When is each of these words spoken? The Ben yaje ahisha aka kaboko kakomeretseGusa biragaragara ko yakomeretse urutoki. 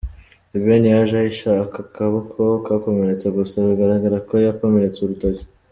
The 0.51 0.57
Ben 0.65 0.83
yaje 0.93 1.13
ahisha 1.21 1.49
aka 1.63 1.81
kaboko 1.95 2.41
kakomeretseGusa 2.65 3.55
biragaragara 3.67 4.17
ko 4.29 4.33
yakomeretse 4.45 4.99
urutoki. 5.01 5.43